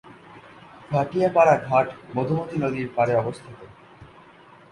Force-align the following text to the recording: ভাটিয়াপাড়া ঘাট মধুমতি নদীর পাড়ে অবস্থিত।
ভাটিয়াপাড়া 0.91 1.55
ঘাট 1.67 1.87
মধুমতি 2.15 2.55
নদীর 2.57 2.87
পাড়ে 2.95 3.13
অবস্থিত। 3.15 3.57